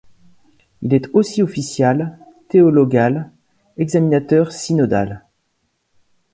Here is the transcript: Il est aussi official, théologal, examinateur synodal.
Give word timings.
Il 0.81 0.95
est 0.95 1.09
aussi 1.13 1.43
official, 1.43 2.17
théologal, 2.49 3.29
examinateur 3.77 4.51
synodal. 4.51 5.27